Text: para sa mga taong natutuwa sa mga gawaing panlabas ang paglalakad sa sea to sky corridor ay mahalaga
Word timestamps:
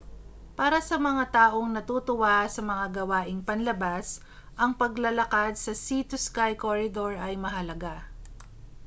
para 0.59 0.79
sa 0.89 0.97
mga 1.07 1.25
taong 1.37 1.69
natutuwa 1.77 2.35
sa 2.55 2.61
mga 2.71 2.85
gawaing 3.05 3.41
panlabas 3.47 4.07
ang 4.61 4.71
paglalakad 4.81 5.53
sa 5.63 5.73
sea 5.83 6.01
to 6.09 6.17
sky 6.27 6.51
corridor 6.63 7.11
ay 7.27 7.33
mahalaga 7.45 7.95